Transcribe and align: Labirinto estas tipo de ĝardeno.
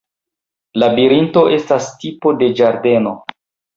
Labirinto 0.83 1.43
estas 1.57 1.91
tipo 2.05 2.33
de 2.41 2.49
ĝardeno. 2.61 3.13